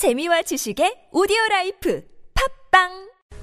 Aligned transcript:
재미와 0.00 0.40
지식의 0.40 1.08
오디오 1.12 1.36
라이프 1.50 2.02
팝빵 2.70 2.88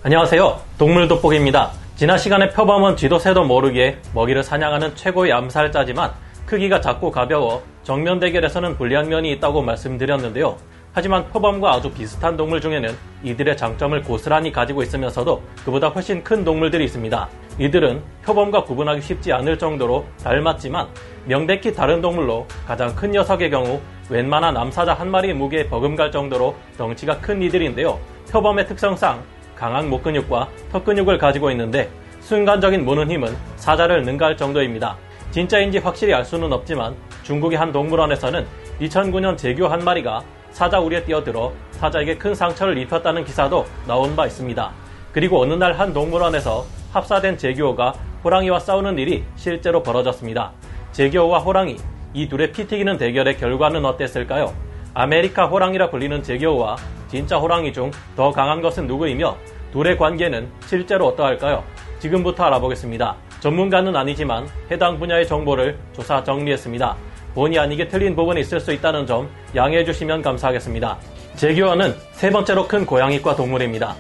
안녕하세요. 0.01 0.59
동물 0.79 1.07
돋보기입니다. 1.07 1.71
지난 1.95 2.17
시간에 2.17 2.49
표범은 2.49 2.97
쥐도 2.97 3.19
새도 3.19 3.43
모르게 3.43 3.99
먹이를 4.15 4.41
사냥하는 4.41 4.95
최고의 4.95 5.33
암살자지만 5.33 6.13
크기가 6.47 6.81
작고 6.81 7.11
가벼워 7.11 7.61
정면 7.83 8.19
대결에서는 8.19 8.75
불리한 8.75 9.07
면이 9.07 9.33
있다고 9.33 9.61
말씀드렸는데요. 9.61 10.57
하지만 10.93 11.27
표범과 11.29 11.73
아주 11.73 11.91
비슷한 11.91 12.35
동물 12.35 12.59
중에는 12.59 12.97
이들의 13.21 13.55
장점을 13.55 14.01
고스란히 14.01 14.51
가지고 14.51 14.81
있으면서도 14.81 15.43
그보다 15.63 15.89
훨씬 15.89 16.23
큰 16.23 16.43
동물들이 16.43 16.85
있습니다. 16.85 17.29
이들은 17.59 18.03
표범과 18.23 18.63
구분하기 18.63 19.01
쉽지 19.01 19.33
않을 19.33 19.57
정도로 19.57 20.05
닮았지만 20.23 20.87
명백히 21.25 21.73
다른 21.73 22.01
동물로 22.01 22.45
가장 22.67 22.95
큰 22.95 23.11
녀석의 23.11 23.49
경우 23.49 23.81
웬만한 24.09 24.55
암사자 24.55 24.93
한 24.93 25.09
마리의 25.09 25.33
무게에 25.33 25.67
버금갈 25.67 26.11
정도로 26.11 26.55
덩치가 26.77 27.19
큰 27.19 27.41
이들인데요. 27.41 27.99
표범의 28.31 28.67
특성상 28.67 29.21
강한 29.55 29.89
목 29.89 30.03
근육과 30.03 30.49
턱 30.71 30.85
근육을 30.85 31.17
가지고 31.17 31.49
있는데 31.51 31.89
순간적인 32.21 32.85
무는 32.85 33.09
힘은 33.09 33.35
사자를 33.55 34.03
능가할 34.03 34.37
정도입니다. 34.37 34.95
진짜인지 35.31 35.79
확실히 35.79 36.13
알 36.13 36.23
수는 36.23 36.53
없지만 36.53 36.95
중국의 37.23 37.57
한 37.57 37.71
동물원에서는 37.71 38.45
2009년 38.81 39.37
제규 39.37 39.65
한 39.65 39.83
마리가 39.83 40.21
사자 40.51 40.79
우리에 40.79 41.03
뛰어들어 41.03 41.51
사자에게 41.71 42.17
큰 42.17 42.33
상처를 42.33 42.77
입혔다는 42.77 43.25
기사도 43.25 43.65
나온 43.87 44.15
바 44.15 44.25
있습니다. 44.25 44.71
그리고 45.11 45.41
어느 45.41 45.53
날 45.53 45.73
한 45.77 45.93
동물원에서 45.93 46.65
합사된 46.97 47.37
제규어가 47.37 47.93
호랑이와 48.23 48.59
싸우는 48.59 48.97
일이 48.97 49.23
실제로 49.35 49.83
벌어졌습니다. 49.83 50.51
재규어와 50.91 51.39
호랑이, 51.39 51.77
이 52.13 52.27
둘의 52.27 52.51
피 52.51 52.67
튀기는 52.67 52.97
대결의 52.97 53.37
결과는 53.37 53.85
어땠을까요? 53.85 54.53
아메리카 54.93 55.45
호랑이라 55.45 55.91
불리는 55.91 56.23
재규어와 56.23 56.75
진짜 57.07 57.37
호랑이 57.37 57.71
중 57.71 57.91
더 58.15 58.31
강한 58.31 58.61
것은 58.61 58.87
누구이며 58.87 59.37
둘의 59.71 59.97
관계는 59.97 60.49
실제로 60.65 61.07
어떠할까요? 61.07 61.63
지금부터 61.99 62.45
알아보겠습니다. 62.45 63.15
전문가는 63.39 63.95
아니지만 63.95 64.47
해당 64.71 64.97
분야의 64.97 65.27
정보를 65.27 65.77
조사 65.93 66.23
정리했습니다. 66.23 66.95
본의 67.35 67.59
아니게 67.59 67.87
틀린 67.87 68.15
부분이 68.15 68.41
있을 68.41 68.59
수 68.59 68.73
있다는 68.73 69.05
점 69.05 69.29
양해해 69.55 69.85
주시면 69.85 70.23
감사하겠습니다. 70.23 70.97
재규어는 71.35 71.93
세 72.13 72.31
번째로 72.31 72.67
큰 72.67 72.83
고양이과 72.85 73.35
동물입니다. 73.35 73.95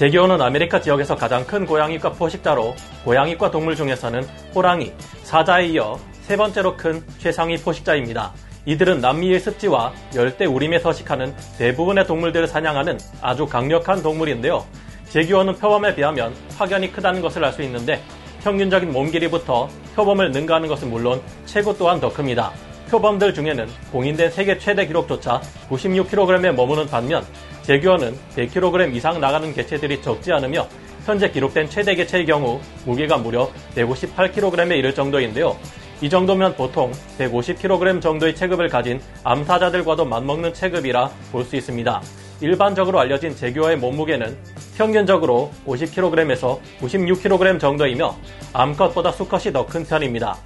재규어는 0.00 0.40
아메리카 0.40 0.80
지역에서 0.80 1.14
가장 1.14 1.46
큰 1.46 1.66
고양이과 1.66 2.12
포식자로 2.12 2.74
고양이과 3.04 3.50
동물 3.50 3.76
중에서는 3.76 4.22
호랑이, 4.54 4.94
사자에 5.24 5.66
이어 5.66 6.00
세 6.22 6.38
번째로 6.38 6.74
큰 6.74 7.04
최상위 7.18 7.58
포식자입니다. 7.58 8.32
이들은 8.64 9.02
남미의 9.02 9.40
습지와 9.40 9.92
열대 10.14 10.46
우림에 10.46 10.78
서식하는 10.78 11.34
대부분의 11.58 12.06
동물들을 12.06 12.48
사냥하는 12.48 12.98
아주 13.20 13.44
강력한 13.44 14.02
동물인데요. 14.02 14.64
제규어는 15.10 15.56
표범에 15.56 15.94
비하면 15.94 16.32
확연히 16.56 16.90
크다는 16.90 17.20
것을 17.20 17.44
알 17.44 17.52
수 17.52 17.60
있는데 17.60 18.00
평균적인 18.42 18.90
몸 18.90 19.10
길이부터 19.10 19.68
표범을 19.96 20.30
능가하는 20.30 20.66
것은 20.70 20.88
물론 20.88 21.20
체구 21.44 21.76
또한 21.76 22.00
더 22.00 22.10
큽니다. 22.10 22.52
표범들 22.90 23.34
중에는 23.34 23.68
공인된 23.92 24.30
세계 24.30 24.56
최대 24.56 24.86
기록조차 24.86 25.42
96kg에 25.68 26.52
머무는 26.52 26.86
반면 26.86 27.22
제규어는 27.70 28.18
100kg 28.36 28.92
이상 28.96 29.20
나가는 29.20 29.54
개체들이 29.54 30.02
적지 30.02 30.32
않으며 30.32 30.66
현재 31.06 31.30
기록된 31.30 31.70
최대 31.70 31.94
개체의 31.94 32.26
경우 32.26 32.60
무게가 32.84 33.16
무려 33.16 33.48
158kg에 33.76 34.76
이를 34.76 34.92
정도인데요. 34.92 35.56
이 36.00 36.10
정도면 36.10 36.56
보통 36.56 36.90
150kg 37.20 38.02
정도의 38.02 38.34
체급을 38.34 38.68
가진 38.68 39.00
암사자들과도 39.22 40.04
맞먹는 40.04 40.52
체급이라 40.52 41.10
볼 41.30 41.44
수 41.44 41.54
있습니다. 41.54 42.02
일반적으로 42.40 42.98
알려진 42.98 43.36
제규어의 43.36 43.76
몸무게는 43.76 44.36
평균적으로 44.76 45.52
50kg에서 45.68 46.58
96kg 46.80 47.60
정도이며 47.60 48.16
암컷보다 48.52 49.12
수컷이 49.12 49.52
더 49.52 49.64
큰 49.64 49.84
편입니다. 49.84 50.36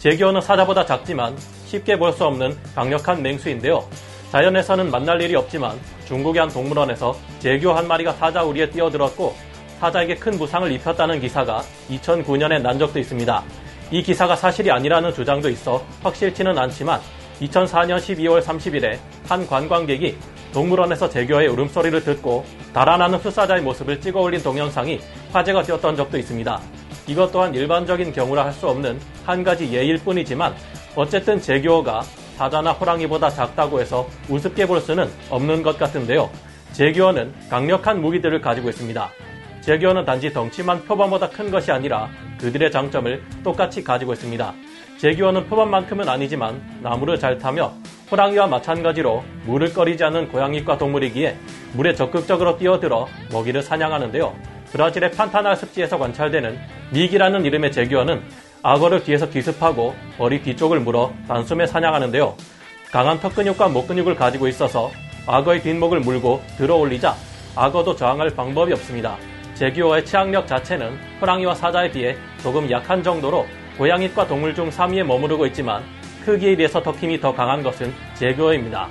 제규어는 0.00 0.42
사자보다 0.42 0.84
작지만 0.84 1.34
쉽게 1.64 1.98
볼 1.98 2.12
수 2.12 2.26
없는 2.26 2.54
강력한 2.74 3.22
맹수인데요. 3.22 3.88
자연에서는 4.32 4.90
만날 4.90 5.22
일이 5.22 5.34
없지만 5.34 5.78
중국의 6.06 6.40
한 6.40 6.48
동물원에서 6.50 7.16
제규어 7.38 7.74
한 7.74 7.86
마리가 7.88 8.12
사자 8.12 8.42
우리에 8.42 8.68
뛰어들었고 8.70 9.34
사자에게 9.80 10.16
큰 10.16 10.32
부상을 10.38 10.70
입혔다는 10.72 11.20
기사가 11.20 11.62
2009년에 11.90 12.60
난 12.62 12.78
적도 12.78 12.98
있습니다. 12.98 13.42
이 13.90 14.02
기사가 14.02 14.36
사실이 14.36 14.70
아니라는 14.70 15.12
주장도 15.12 15.48
있어 15.50 15.84
확실치는 16.02 16.56
않지만 16.58 17.00
2004년 17.40 17.98
12월 17.98 18.42
30일에 18.42 18.98
한 19.28 19.46
관광객이 19.46 20.16
동물원에서 20.52 21.08
제규어의 21.08 21.48
울음소리를 21.48 22.04
듣고 22.04 22.44
달아나는 22.72 23.18
숫사자의 23.18 23.62
모습을 23.62 24.00
찍어 24.00 24.20
올린 24.20 24.40
동영상이 24.42 25.00
화제가 25.32 25.62
되었던 25.62 25.96
적도 25.96 26.16
있습니다. 26.16 26.60
이것 27.08 27.32
또한 27.32 27.54
일반적인 27.54 28.12
경우라 28.12 28.44
할 28.46 28.52
수 28.52 28.68
없는 28.68 28.98
한 29.26 29.42
가지 29.42 29.70
예일 29.72 29.98
뿐이지만 29.98 30.54
어쨌든 30.94 31.40
제규어가 31.40 32.02
사자나 32.36 32.72
호랑이보다 32.72 33.30
작다고 33.30 33.80
해서 33.80 34.08
우습게 34.28 34.66
볼 34.66 34.80
수는 34.80 35.08
없는 35.30 35.62
것 35.62 35.78
같은데요. 35.78 36.30
제규어는 36.72 37.32
강력한 37.48 38.00
무기들을 38.00 38.40
가지고 38.40 38.68
있습니다. 38.70 39.10
제규어는 39.60 40.04
단지 40.04 40.32
덩치만 40.32 40.84
표범보다 40.84 41.30
큰 41.30 41.50
것이 41.50 41.72
아니라 41.72 42.10
그들의 42.38 42.70
장점을 42.70 43.22
똑같이 43.42 43.82
가지고 43.82 44.12
있습니다. 44.12 44.52
제규어는 44.98 45.46
표범만큼은 45.46 46.08
아니지만 46.08 46.62
나무를 46.82 47.18
잘 47.18 47.38
타며 47.38 47.72
호랑이와 48.10 48.46
마찬가지로 48.46 49.24
물을 49.44 49.72
꺼리지 49.72 50.04
않는 50.04 50.28
고양이과 50.28 50.78
동물이기에 50.78 51.36
물에 51.72 51.94
적극적으로 51.94 52.58
뛰어들어 52.58 53.08
먹이를 53.32 53.62
사냥하는데요. 53.62 54.34
브라질의 54.72 55.12
판타날 55.12 55.56
습지에서 55.56 55.98
관찰되는 55.98 56.58
미기라는 56.92 57.44
이름의 57.44 57.72
제규어는 57.72 58.22
악어를 58.66 59.04
뒤에서 59.04 59.28
기습하고 59.28 59.94
머리 60.18 60.40
뒤쪽을 60.40 60.80
물어 60.80 61.12
단숨에 61.28 61.66
사냥하는데요. 61.66 62.34
강한 62.90 63.20
턱 63.20 63.34
근육과 63.34 63.68
목 63.68 63.86
근육을 63.86 64.14
가지고 64.14 64.48
있어서 64.48 64.90
악어의 65.26 65.60
뒷목을 65.60 66.00
물고 66.00 66.42
들어 66.56 66.76
올리자 66.76 67.14
악어도 67.54 67.94
저항할 67.94 68.30
방법이 68.30 68.72
없습니다. 68.72 69.18
제규어의 69.52 70.06
치악력 70.06 70.46
자체는 70.46 70.98
호랑이와 71.20 71.54
사자에 71.54 71.90
비해 71.90 72.16
조금 72.42 72.70
약한 72.70 73.02
정도로 73.02 73.46
고양이과 73.76 74.26
동물 74.26 74.54
중 74.54 74.70
3위에 74.70 75.04
머무르고 75.04 75.44
있지만 75.48 75.82
크기에 76.24 76.56
비해서 76.56 76.82
더 76.82 76.92
힘이 76.92 77.20
더 77.20 77.34
강한 77.34 77.62
것은 77.62 77.92
제규어입니다. 78.14 78.88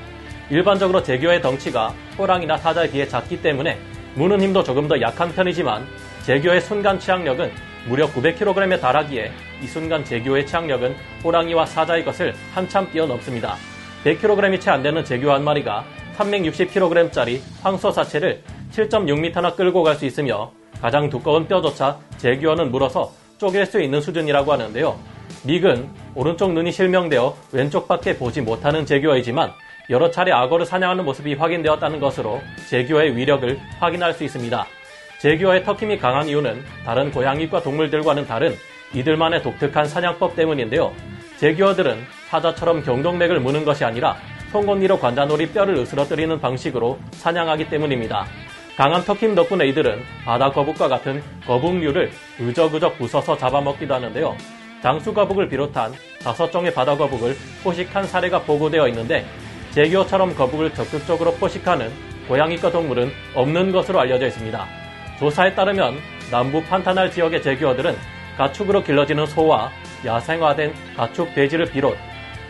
일반적으로 0.52 1.02
제규어의 1.02 1.42
덩치가 1.42 1.96
호랑이나 2.20 2.58
사자에 2.58 2.92
비해 2.92 3.08
작기 3.08 3.42
때문에 3.42 3.80
무는 4.14 4.40
힘도 4.40 4.62
조금 4.62 4.88
더 4.88 5.02
약한 5.02 5.34
편이지만 5.34 5.88
제규어의 6.26 6.62
순간 6.62 7.00
치악력은 7.00 7.52
무려 7.88 8.08
900kg에 8.08 8.80
달하기에 8.80 9.32
이 9.64 9.68
순간 9.68 10.04
제규어의 10.04 10.46
치악력은 10.46 10.96
호랑이와 11.24 11.66
사자의 11.66 12.04
것을 12.04 12.34
한참 12.54 12.90
뛰어넘습니다. 12.92 13.56
100kg이 14.04 14.60
채 14.60 14.70
안 14.72 14.84
되는 14.84 15.04
제규어 15.06 15.34
한 15.34 15.44
마리가 15.44 15.86
360kg짜리 16.18 17.40
황소 17.62 17.92
사체를 17.92 18.44
7.6m나 18.74 19.56
끌고 19.56 19.84
갈 19.84 19.96
수 19.96 20.06
있으며 20.06 20.52
가장 20.82 21.10
두꺼운 21.10 21.48
뼈조차 21.48 21.98
제규어는 22.18 22.72
물어서 22.72 23.12
쪼갤 23.38 23.66
수 23.66 23.82
있는 23.82 24.02
수준이라고 24.02 24.52
하는데요. 24.52 25.00
믹은 25.46 25.90
오른쪽 26.16 26.52
눈이 26.54 26.72
실명되어 26.72 27.36
왼쪽밖에 27.54 28.18
보지 28.18 28.42
못하는 28.42 28.86
제규어이지만 28.86 29.52
여러 29.90 30.12
차례 30.12 30.32
악어를 30.32 30.66
사냥하는 30.66 31.06
모습이 31.06 31.36
확인되었다는 31.36 32.00
것으로 32.00 32.42
제규어의 32.70 33.16
위력을 33.16 33.60
확인할 33.80 34.14
수 34.14 34.24
있습니다. 34.24 34.66
제규어의 35.20 35.64
턱힘이 35.64 35.98
강한 36.00 36.28
이유는 36.28 36.64
다른 36.86 37.12
고양이과 37.12 37.62
동물들과는 37.62 38.28
다른 38.28 38.56
이들만의 38.94 39.42
독특한 39.42 39.86
사냥법 39.86 40.36
때문인데요. 40.36 40.94
제규어들은 41.38 41.98
사자처럼 42.30 42.84
경동맥을 42.84 43.40
무는 43.40 43.66
것이 43.66 43.84
아니라 43.84 44.18
송곳니로 44.52 45.00
관자놀이 45.00 45.48
뼈를 45.48 45.76
으스러뜨리는 45.76 46.40
방식으로 46.40 47.00
사냥하기 47.12 47.70
때문입니다. 47.70 48.26
강한 48.78 49.04
턱힘 49.04 49.36
덕분에 49.36 49.68
이들은 49.68 50.02
바다 50.26 50.52
거북과 50.52 50.88
같은 50.88 51.22
거북류를 51.46 52.12
으적으적 52.40 52.98
부숴서 52.98 53.38
잡아먹기도 53.38 53.94
하는데요. 53.94 54.36
장수 54.82 55.14
거북을 55.14 55.48
비롯한 55.48 55.94
다섯 56.22 56.52
종의 56.52 56.74
바다 56.74 56.96
거북을 56.96 57.36
포식한 57.64 58.06
사례가 58.06 58.42
보고되어 58.42 58.88
있는데 58.90 59.26
제규어처럼 59.72 60.36
거북을 60.36 60.74
적극적으로 60.74 61.34
포식하는 61.34 61.92
고양이과 62.28 62.72
동물은 62.72 63.12
없는 63.36 63.72
것으로 63.72 64.00
알려져 64.00 64.28
있습니다. 64.28 64.68
조사에 65.20 65.54
따르면 65.56 65.98
남부 66.32 66.64
판타날 66.64 67.12
지역의 67.12 67.42
제규어들은 67.42 67.96
가축으로 68.38 68.84
길러지는 68.84 69.26
소와 69.26 69.72
야생화된 70.06 70.74
가축 70.96 71.34
돼지를 71.34 71.66
비롯 71.66 71.98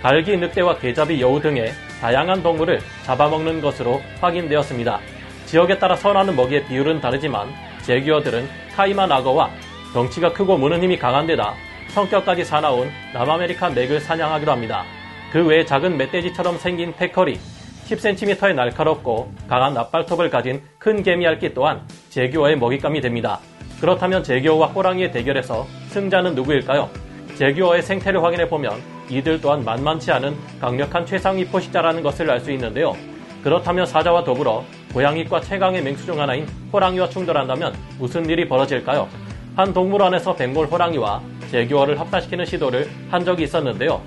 갈기 0.01 0.35
늑대와 0.37 0.77
개잡이 0.79 1.21
여우 1.21 1.39
등의 1.39 1.71
다양한 2.01 2.43
동물을 2.43 2.81
잡아먹는 3.03 3.61
것으로 3.61 4.01
확인되었습니다. 4.19 4.99
지역에 5.45 5.79
따라 5.79 5.95
선호하는 5.95 6.35
먹이의 6.35 6.65
비율은 6.65 6.99
다르지만 6.99 7.47
제규어들은 7.83 8.47
카이만 8.75 9.11
악어와 9.11 9.51
덩치가 9.93 10.33
크고 10.33 10.57
무는 10.57 10.83
힘이 10.83 10.97
강한 10.97 11.27
데다 11.27 11.53
성격까지 11.89 12.43
사나운 12.43 12.89
남아메리카 13.13 13.69
맥을 13.69 13.99
사냥하기도 13.99 14.51
합니다. 14.51 14.83
그 15.31 15.45
외에 15.45 15.63
작은 15.63 15.97
멧돼지처럼 15.97 16.57
생긴 16.57 16.93
패커리, 16.95 17.39
10cm의 17.85 18.55
날카롭고 18.55 19.31
강한 19.47 19.77
앞발톱을 19.77 20.29
가진 20.29 20.61
큰 20.79 21.03
개미알기 21.03 21.53
또한 21.53 21.87
제규어의 22.09 22.57
먹잇감이 22.57 22.99
됩니다. 23.01 23.39
그렇다면 23.83 24.23
제규어와 24.23 24.67
호랑이의 24.67 25.11
대결에서 25.11 25.67
승자는 25.89 26.35
누구일까요? 26.35 26.89
제규어의 27.35 27.81
생태를 27.81 28.23
확인해 28.23 28.47
보면 28.47 28.71
이들 29.09 29.41
또한 29.41 29.61
만만치 29.65 30.09
않은 30.09 30.37
강력한 30.61 31.05
최상위 31.05 31.47
포식자라는 31.47 32.01
것을 32.01 32.31
알 32.31 32.39
수 32.39 32.53
있는데요. 32.53 32.95
그렇다면 33.43 33.85
사자와 33.85 34.23
더불어 34.23 34.63
고양이과 34.93 35.41
최강의 35.41 35.83
맹수 35.83 36.05
중 36.05 36.17
하나인 36.17 36.47
호랑이와 36.71 37.09
충돌한다면 37.09 37.75
무슨 37.99 38.29
일이 38.29 38.47
벌어질까요? 38.47 39.09
한 39.57 39.73
동물원에서 39.73 40.33
벵골 40.33 40.67
호랑이와 40.67 41.21
제규어를 41.51 41.99
합사시키는 41.99 42.45
시도를 42.45 42.89
한 43.11 43.25
적이 43.25 43.43
있었는데요. 43.43 44.01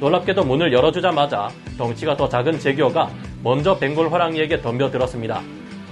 놀랍게도 0.00 0.42
문을 0.42 0.72
열어주자마자 0.72 1.50
덩치가 1.78 2.16
더 2.16 2.28
작은 2.28 2.58
제규어가 2.58 3.08
먼저 3.44 3.78
벵골 3.78 4.08
호랑이에게 4.08 4.60
덤벼들었습니다. 4.60 5.40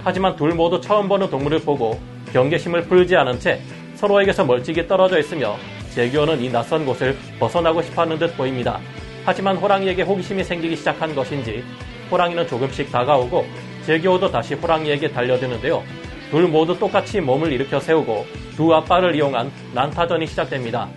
하지만 0.03 0.35
둘 0.35 0.53
모두 0.55 0.81
처음 0.81 1.07
보는 1.07 1.29
동물을 1.29 1.61
보고 1.61 1.97
경계심을 2.33 2.83
풀지 2.83 3.15
않은 3.15 3.39
채 3.39 3.59
서로에게서 3.95 4.45
멀찍이 4.45 4.87
떨어져 4.87 5.19
있으며 5.19 5.57
제규어는 5.93 6.41
이 6.41 6.51
낯선 6.51 6.85
곳을 6.85 7.17
벗어나고 7.39 7.81
싶어하는 7.81 8.19
듯 8.19 8.35
보입니다. 8.37 8.79
하지만 9.25 9.57
호랑이에게 9.57 10.03
호기심이 10.03 10.43
생기기 10.43 10.75
시작한 10.75 11.13
것인지 11.13 11.63
호랑이는 12.11 12.47
조금씩 12.47 12.91
다가오고 12.91 13.45
제규어도 13.85 14.31
다시 14.31 14.53
호랑이에게 14.53 15.09
달려드는데요. 15.11 15.83
둘 16.31 16.47
모두 16.47 16.77
똑같이 16.77 17.19
몸을 17.19 17.51
일으켜 17.51 17.79
세우고 17.79 18.25
두 18.55 18.73
앞발을 18.73 19.15
이용한 19.15 19.51
난타전이 19.73 20.27
시작됩니다. 20.27 20.87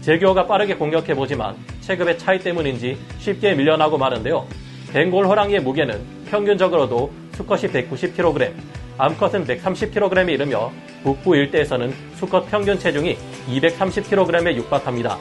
제규어가 0.00 0.46
빠르게 0.46 0.74
공격해보지만 0.74 1.56
체급의 1.80 2.18
차이 2.18 2.38
때문인지 2.38 2.96
쉽게 3.18 3.54
밀려나고 3.54 3.98
마는데요. 3.98 4.46
벵골 4.92 5.26
호랑이의 5.26 5.60
무게는 5.60 6.00
평균적으로도 6.30 7.12
수컷이 7.34 7.62
190kg, 7.64 8.52
암컷은 8.98 9.44
130kg에 9.44 10.28
이르며 10.28 10.72
북부 11.04 11.36
일대에서는 11.36 11.94
수컷 12.16 12.50
평균 12.50 12.76
체중이 12.76 13.16
230kg에 13.48 14.56
육박합니다. 14.56 15.16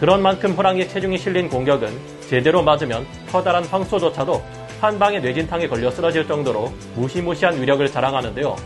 그런 0.00 0.22
만큼 0.22 0.52
호랑이의 0.52 0.88
체중이 0.88 1.18
실린 1.18 1.48
공격은 1.48 1.90
제대로 2.26 2.62
맞으면 2.62 3.06
커다란 3.30 3.64
황소조차도 3.64 4.42
한 4.80 4.98
방에 4.98 5.18
뇌진탕에 5.20 5.68
걸려 5.68 5.90
쓰러질 5.90 6.26
정도로 6.26 6.72
무시무시한 6.94 7.60
위력을 7.60 7.86
자랑하는데요. 7.86 8.56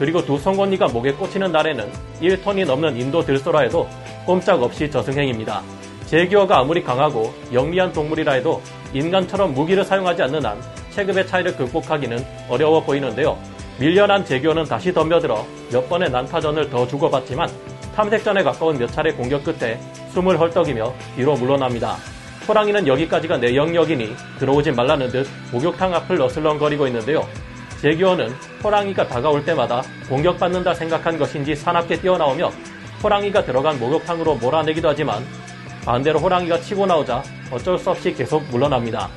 그리고 0.00 0.24
두 0.24 0.36
송곳니가 0.36 0.88
목에 0.88 1.12
꽂히는 1.12 1.52
날에는 1.52 1.88
1톤이 2.20 2.66
넘는 2.66 3.00
인도 3.00 3.22
들소라에도 3.22 3.88
꼼짝없이 4.26 4.90
저승행입니다. 4.90 5.62
제규어가 6.06 6.60
아무리 6.60 6.82
강하고 6.82 7.32
영리한 7.52 7.92
동물이라 7.92 8.32
해도 8.32 8.62
인간처럼 8.94 9.54
무기를 9.54 9.84
사용하지 9.84 10.22
않는 10.22 10.44
한 10.44 10.60
체급의 10.90 11.26
차이를 11.26 11.54
극복하기는 11.56 12.18
어려워 12.48 12.82
보이는데요. 12.82 13.38
밀려난 13.78 14.24
제규어는 14.24 14.64
다시 14.64 14.92
덤벼들어 14.92 15.46
몇 15.70 15.88
번의 15.88 16.10
난타전을 16.10 16.68
더 16.68 16.84
주고받지만 16.86 17.48
탐색전에 17.94 18.42
가까운 18.42 18.76
몇 18.76 18.88
차례 18.88 19.12
공격 19.12 19.44
끝에 19.44 19.80
숨을 20.12 20.38
헐떡이며 20.38 20.94
뒤로 21.14 21.36
물러납니다. 21.36 21.96
호랑이는 22.48 22.88
여기까지가 22.88 23.36
내 23.36 23.54
영역이니 23.54 24.16
들어오지 24.40 24.72
말라는 24.72 25.10
듯 25.10 25.28
목욕탕 25.52 25.94
앞을 25.94 26.20
어슬렁거리고 26.20 26.88
있는데요. 26.88 27.24
제규어는 27.80 28.30
호랑이가 28.64 29.06
다가올 29.06 29.44
때마다 29.44 29.82
공격받는다 30.08 30.74
생각한 30.74 31.16
것인지 31.16 31.54
사납게 31.54 32.00
뛰어나오며 32.00 32.50
호랑이가 33.04 33.44
들어간 33.44 33.78
목욕탕으로 33.78 34.36
몰아내기도 34.36 34.88
하지만 34.88 35.24
반대로 35.84 36.18
호랑이가 36.18 36.60
치고 36.60 36.86
나오자 36.86 37.22
어쩔 37.52 37.78
수 37.78 37.90
없이 37.90 38.12
계속 38.12 38.42
물러납니다. 38.50 39.08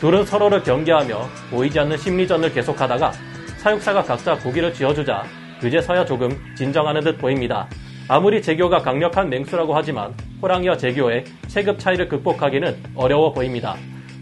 둘은 0.00 0.26
서로를 0.26 0.64
경계하며 0.64 1.28
보이지 1.50 1.78
않는 1.78 1.96
심리전을 1.96 2.52
계속하다가 2.52 3.12
사육사가 3.62 4.02
각자 4.02 4.36
고기를 4.36 4.74
쥐어주자 4.74 5.22
그제서야 5.60 6.04
조금 6.04 6.36
진정하는 6.56 7.00
듯 7.02 7.16
보입니다. 7.16 7.68
아무리 8.08 8.42
제교가 8.42 8.78
강력한 8.78 9.30
맹수라고 9.30 9.72
하지만 9.76 10.12
호랑이와 10.42 10.76
제교의 10.76 11.22
체급 11.46 11.78
차이를 11.78 12.08
극복하기는 12.08 12.76
어려워 12.96 13.32
보입니다. 13.32 13.76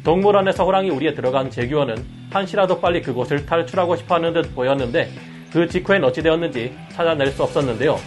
동물원에서 0.05 0.65
호랑이 0.65 0.91
우리에 0.91 1.15
들어간 1.15 1.51
제규어는 1.51 2.05
한시라도 2.31 2.81
빨리 2.81 3.01
그곳을 3.01 3.47
탈출하고 3.47 3.97
싶어 3.97 4.17
하는 4.17 4.35
듯 4.35 4.55
보였는데 4.55 5.11
그 5.51 5.67
직후엔 5.67 6.05
어찌 6.05 6.23
되었는지 6.23 6.75
찾아낼 6.93 7.29
수 7.29 7.43
없었는데요. 7.43 7.99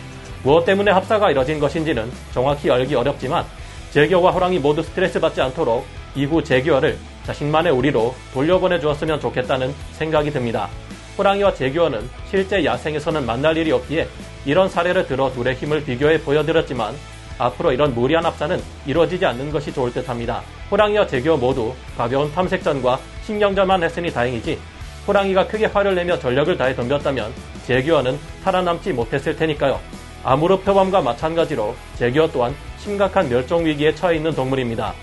무엇 0.43 0.65
때문에 0.65 0.91
합사가 0.91 1.31
이뤄진 1.31 1.59
것인지는 1.59 2.11
정확히 2.31 2.69
알기 2.69 2.93
어렵지만 2.93 3.43
제규어와 3.89 4.29
호랑이 4.29 4.59
모두 4.59 4.83
스트레스 4.83 5.19
받지 5.19 5.41
않도록 5.41 5.83
이후 6.15 6.43
제규어를 6.43 6.95
자신만의 7.23 7.71
우리로 7.71 8.13
돌려보내 8.35 8.79
주었으면 8.79 9.19
좋겠다는 9.19 9.73
생각이 9.93 10.29
듭니다. 10.29 10.69
호랑이와 11.17 11.53
제규어는 11.53 12.09
실제 12.29 12.65
야생에서는 12.65 13.25
만날 13.25 13.55
일이 13.57 13.71
없기에 13.71 14.07
이런 14.45 14.67
사례를 14.67 15.05
들어 15.07 15.31
둘의 15.31 15.55
힘을 15.55 15.83
비교해 15.83 16.19
보여드렸지만 16.21 16.95
앞으로 17.37 17.71
이런 17.71 17.93
무리한 17.93 18.25
합사는 18.25 18.59
이루어지지 18.85 19.25
않는 19.25 19.51
것이 19.51 19.71
좋을 19.73 19.93
듯 19.93 20.07
합니다. 20.07 20.41
호랑이와 20.71 21.07
제규어 21.07 21.37
모두 21.37 21.73
가벼운 21.97 22.31
탐색전과 22.31 22.99
신경전만 23.25 23.83
했으니 23.83 24.11
다행이지 24.11 24.59
호랑이가 25.07 25.47
크게 25.47 25.65
화를 25.65 25.95
내며 25.95 26.17
전력을 26.17 26.55
다해 26.57 26.75
덤볐다면 26.75 27.33
제규어는 27.65 28.17
살아남지 28.43 28.93
못했을 28.93 29.35
테니까요. 29.35 29.79
아무르 30.23 30.57
표범과 30.59 31.01
마찬가지로 31.01 31.75
제규어 31.95 32.29
또한 32.31 32.55
심각한 32.77 33.29
멸종 33.29 33.65
위기에 33.65 33.93
처해 33.93 34.17
있는 34.17 34.31
동물입니다. 34.33 34.93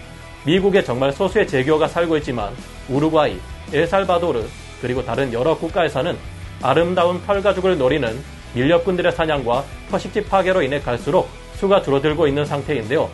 미국에 0.44 0.82
정말 0.82 1.12
소수의 1.12 1.46
제규어가 1.46 1.86
살고 1.86 2.16
있지만 2.18 2.54
우루과이, 2.88 3.38
엘살바도르, 3.72 4.42
그리고 4.80 5.04
다른 5.04 5.32
여러 5.32 5.56
국가에서는 5.56 6.16
아름다운 6.62 7.22
털가죽을 7.24 7.78
노리는 7.78 8.18
밀렵꾼들의 8.54 9.12
사냥과 9.12 9.64
터식지 9.90 10.24
파괴로 10.24 10.62
인해 10.62 10.80
갈수록 10.80 11.28
수가 11.54 11.82
줄어들고 11.82 12.26
있는 12.26 12.44
상태인데요. 12.44 13.08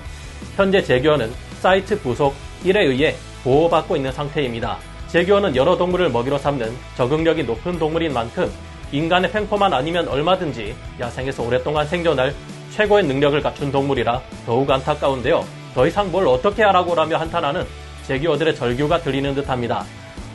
현재 0.56 0.82
제규어는 0.82 1.32
사이트 1.60 1.98
부속 2.00 2.34
1에 2.64 2.76
의해 2.76 3.14
보호받고 3.44 3.96
있는 3.96 4.12
상태입니다. 4.12 4.78
제규어는 5.08 5.54
여러 5.56 5.76
동물을 5.76 6.08
먹이로 6.10 6.38
삼는 6.38 6.74
적응력이 6.96 7.44
높은 7.44 7.78
동물인 7.78 8.12
만큼 8.12 8.50
인간의 8.92 9.30
횡포만 9.34 9.72
아니면 9.72 10.08
얼마든지 10.08 10.74
야생에서 11.00 11.42
오랫동안 11.42 11.86
생존할 11.86 12.34
최고의 12.70 13.04
능력을 13.04 13.40
갖춘 13.40 13.72
동물이라 13.72 14.20
더욱 14.44 14.70
안타까운데요. 14.70 15.44
더 15.74 15.86
이상 15.86 16.10
뭘 16.10 16.26
어떻게 16.26 16.62
하라고 16.62 16.94
라며 16.94 17.16
한탄하는 17.18 17.64
제규어들의 18.06 18.54
절규가 18.54 19.00
들리는 19.00 19.34
듯합니다. 19.34 19.84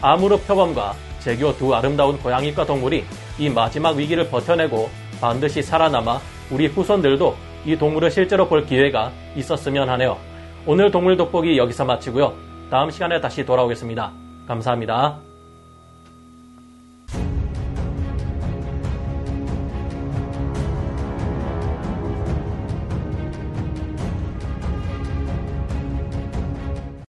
아무르 0.01 0.37
표범과 0.37 0.95
제규어 1.21 1.53
두 1.53 1.73
아름다운 1.73 2.18
고양이과 2.18 2.65
동물이 2.65 3.06
이 3.39 3.50
마지막 3.50 3.95
위기를 3.95 4.29
버텨내고 4.29 4.89
반드시 5.19 5.62
살아남아 5.62 6.19
우리 6.50 6.67
후손들도 6.67 7.36
이 7.65 7.77
동물을 7.77 8.10
실제로 8.12 8.48
볼 8.48 8.65
기회가 8.65 9.12
있었으면 9.36 9.89
하네요. 9.89 10.17
오늘 10.65 10.91
동물 10.91 11.15
돋보기 11.17 11.57
여기서 11.57 11.86
마치고요. 11.86 12.34
다음 12.69 12.89
시간에 12.89 13.22
다시 13.22 13.45
돌아오겠습니다. 13.45 14.12
감사합니다. 14.48 15.30